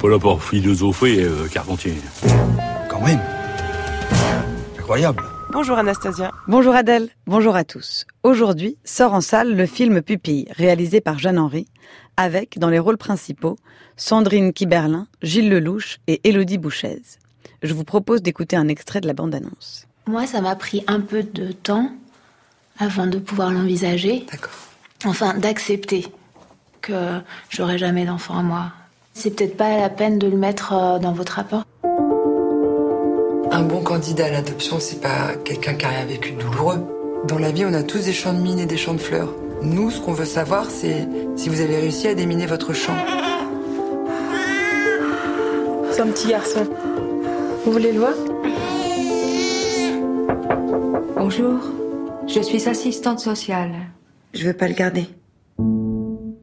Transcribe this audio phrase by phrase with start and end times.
[0.00, 1.94] pas là pour philosopher, euh, Carpentier.
[2.88, 3.20] Quand même.
[4.78, 5.22] Incroyable.
[5.52, 6.32] Bonjour Anastasia.
[6.48, 8.06] Bonjour Adèle, bonjour à tous.
[8.22, 11.66] Aujourd'hui sort en salle le film Pupille, réalisé par Jeanne Henry,
[12.16, 13.56] avec, dans les rôles principaux,
[13.96, 17.02] Sandrine Kiberlin, Gilles Lelouch et Élodie Bouchez.
[17.62, 19.86] Je vous propose d'écouter un extrait de la bande-annonce.
[20.06, 21.90] Moi, ça m'a pris un peu de temps
[22.78, 24.24] avant de pouvoir l'envisager.
[24.30, 24.50] D'accord.
[25.04, 26.06] Enfin, d'accepter
[26.80, 27.20] que
[27.50, 28.72] j'aurai jamais d'enfant à moi.
[29.12, 31.64] C'est peut-être pas la peine de le mettre euh, dans votre rapport.
[33.52, 36.78] Un bon candidat à l'adoption, c'est pas quelqu'un qui a rien vécu de douloureux.
[37.26, 39.34] Dans la vie, on a tous des champs de mines et des champs de fleurs.
[39.62, 42.96] Nous, ce qu'on veut savoir, c'est si vous avez réussi à déminer votre champ.
[45.90, 46.66] C'est un petit garçon.
[47.64, 48.14] Vous voulez le voir?
[51.16, 51.58] Bonjour,
[52.26, 53.72] je suis assistante sociale.
[54.32, 55.08] Je veux pas le garder.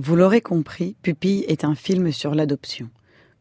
[0.00, 2.88] Vous l'aurez compris, Pupille est un film sur l'adoption.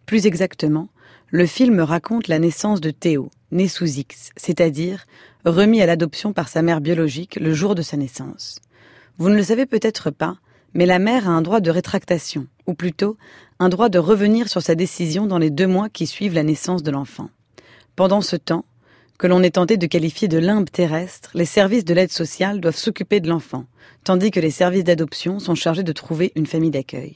[0.07, 0.89] Plus exactement,
[1.29, 5.05] le film raconte la naissance de Théo, né sous X, c'est-à-dire
[5.45, 8.59] remis à l'adoption par sa mère biologique le jour de sa naissance.
[9.19, 10.37] Vous ne le savez peut-être pas,
[10.73, 13.17] mais la mère a un droit de rétractation, ou plutôt
[13.59, 16.81] un droit de revenir sur sa décision dans les deux mois qui suivent la naissance
[16.81, 17.29] de l'enfant.
[17.95, 18.65] Pendant ce temps,
[19.17, 22.75] que l'on est tenté de qualifier de limbe terrestre, les services de l'aide sociale doivent
[22.75, 23.65] s'occuper de l'enfant,
[24.03, 27.15] tandis que les services d'adoption sont chargés de trouver une famille d'accueil.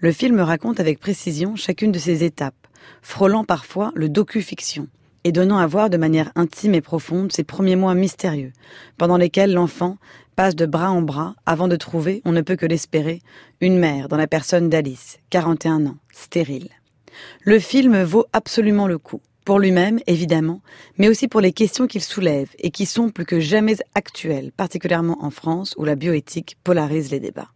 [0.00, 2.66] Le film raconte avec précision chacune de ces étapes,
[3.02, 4.88] frôlant parfois le docu-fiction,
[5.22, 8.52] et donnant à voir de manière intime et profonde ces premiers mois mystérieux,
[8.96, 9.96] pendant lesquels l'enfant
[10.34, 13.22] passe de bras en bras avant de trouver, on ne peut que l'espérer,
[13.60, 16.70] une mère dans la personne d'Alice, 41 ans, stérile.
[17.42, 20.60] Le film vaut absolument le coup, pour lui-même évidemment,
[20.98, 25.24] mais aussi pour les questions qu'il soulève et qui sont plus que jamais actuelles, particulièrement
[25.24, 27.48] en France où la bioéthique polarise les débats.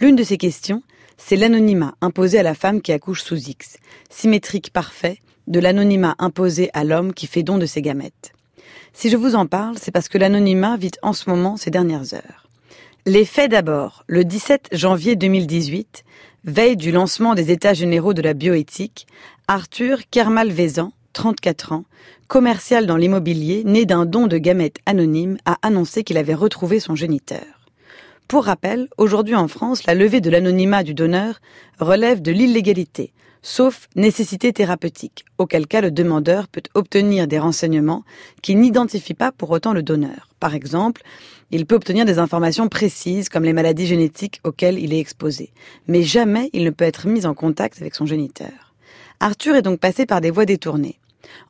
[0.00, 0.82] L'une de ces questions,
[1.18, 3.76] c'est l'anonymat imposé à la femme qui accouche sous X,
[4.08, 5.18] symétrique parfait
[5.48, 8.32] de l'anonymat imposé à l'homme qui fait don de ses gamètes.
[8.94, 12.14] Si je vous en parle, c'est parce que l'anonymat vit en ce moment ces dernières
[12.14, 12.48] heures.
[13.04, 14.04] Les faits d'abord.
[14.06, 16.04] Le 17 janvier 2018,
[16.44, 19.06] veille du lancement des États généraux de la bioéthique,
[19.46, 21.84] Arthur Kermal-Vezan, 34 ans,
[22.28, 26.94] commercial dans l'immobilier, né d'un don de gamètes anonyme, a annoncé qu'il avait retrouvé son
[26.94, 27.62] géniteur.
[28.28, 31.40] Pour rappel, aujourd'hui en France, la levée de l'anonymat du donneur
[31.78, 33.12] relève de l'illégalité,
[33.42, 38.04] sauf nécessité thérapeutique, auquel cas le demandeur peut obtenir des renseignements
[38.40, 40.28] qui n'identifient pas pour autant le donneur.
[40.40, 41.02] Par exemple,
[41.50, 45.50] il peut obtenir des informations précises comme les maladies génétiques auxquelles il est exposé,
[45.86, 48.72] mais jamais il ne peut être mis en contact avec son géniteur.
[49.20, 50.98] Arthur est donc passé par des voies détournées.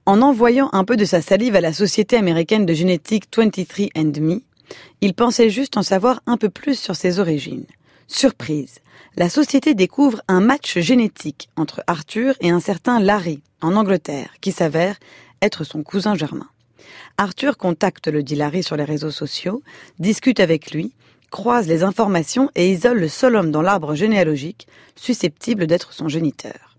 [0.07, 4.43] En envoyant un peu de sa salive à la société américaine de génétique 23andMe,
[5.01, 7.67] il pensait juste en savoir un peu plus sur ses origines.
[8.09, 8.81] Surprise,
[9.17, 14.53] la société découvre un match génétique entre Arthur et un certain Larry, en Angleterre, qui
[14.53, 14.97] s'avère
[15.41, 16.49] être son cousin germain.
[17.19, 19.63] Arthur contacte le dit Larry sur les réseaux sociaux,
[19.99, 20.93] discute avec lui,
[21.31, 24.67] croise les informations et isole le seul homme dans l'arbre généalogique
[24.97, 26.72] susceptible d'être son géniteur.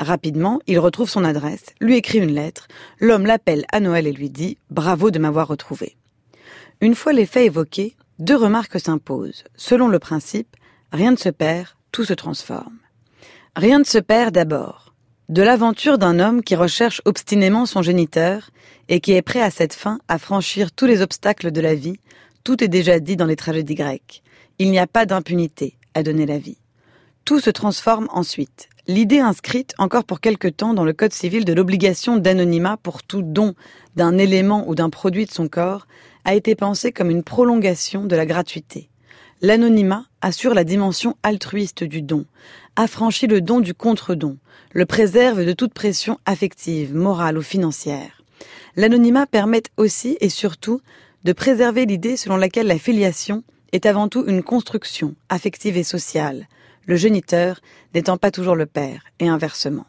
[0.00, 2.68] Rapidement, il retrouve son adresse, lui écrit une lettre,
[3.00, 5.96] l'homme l'appelle à Noël et lui dit⁇ Bravo de m'avoir retrouvé⁇
[6.80, 9.44] Une fois les faits évoqués, deux remarques s'imposent.
[9.56, 10.56] Selon le principe,
[10.90, 12.78] rien ne se perd, tout se transforme.
[13.54, 14.94] Rien ne se perd d'abord.
[15.28, 18.50] De l'aventure d'un homme qui recherche obstinément son géniteur
[18.88, 22.00] et qui est prêt à cette fin à franchir tous les obstacles de la vie,
[22.42, 24.22] tout est déjà dit dans les tragédies grecques.
[24.58, 26.56] Il n'y a pas d'impunité à donner la vie.
[27.24, 28.68] Tout se transforme ensuite.
[28.86, 33.22] L'idée inscrite encore pour quelque temps dans le Code civil de l'obligation d'anonymat pour tout
[33.22, 33.54] don
[33.94, 35.86] d'un élément ou d'un produit de son corps
[36.24, 38.88] a été pensée comme une prolongation de la gratuité.
[39.42, 42.26] L'anonymat assure la dimension altruiste du don,
[42.76, 44.36] affranchit le don du contre-don,
[44.72, 48.22] le préserve de toute pression affective, morale ou financière.
[48.76, 50.80] L'anonymat permet aussi et surtout
[51.24, 53.42] de préserver l'idée selon laquelle la filiation
[53.72, 56.48] est avant tout une construction affective et sociale,
[56.86, 57.60] le géniteur
[57.94, 59.86] n'étant pas toujours le père, et inversement.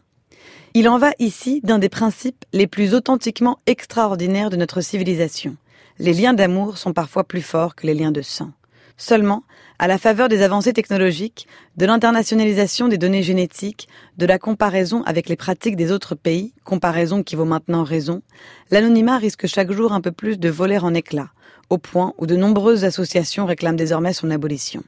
[0.74, 5.58] Il en va ici d'un des principes les plus authentiquement extraordinaires de notre civilisation.
[6.00, 8.52] Les liens d'amour sont parfois plus forts que les liens de sang.
[8.96, 9.44] Seulement,
[9.80, 15.28] à la faveur des avancées technologiques, de l'internationalisation des données génétiques, de la comparaison avec
[15.28, 18.22] les pratiques des autres pays, comparaison qui vaut maintenant raison,
[18.70, 21.32] l'anonymat risque chaque jour un peu plus de voler en éclats,
[21.70, 24.84] au point où de nombreuses associations réclament désormais son abolition.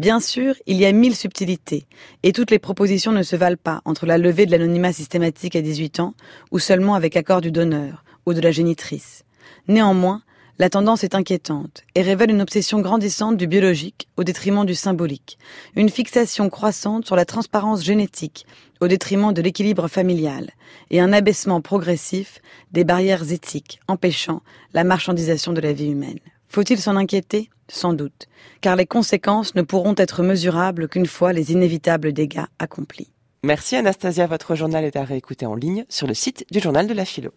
[0.00, 1.86] Bien sûr, il y a mille subtilités,
[2.22, 5.60] et toutes les propositions ne se valent pas entre la levée de l'anonymat systématique à
[5.60, 6.14] 18 ans,
[6.50, 9.24] ou seulement avec accord du donneur, ou de la génitrice.
[9.68, 10.22] Néanmoins,
[10.60, 15.38] La tendance est inquiétante et révèle une obsession grandissante du biologique au détriment du symbolique,
[15.74, 18.44] une fixation croissante sur la transparence génétique
[18.82, 20.50] au détriment de l'équilibre familial
[20.90, 22.42] et un abaissement progressif
[22.72, 24.42] des barrières éthiques empêchant
[24.74, 26.20] la marchandisation de la vie humaine.
[26.46, 27.48] Faut-il s'en inquiéter?
[27.72, 28.26] Sans doute,
[28.60, 33.12] car les conséquences ne pourront être mesurables qu'une fois les inévitables dégâts accomplis.
[33.42, 36.92] Merci Anastasia, votre journal est à réécouter en ligne sur le site du journal de
[36.92, 37.30] la philo.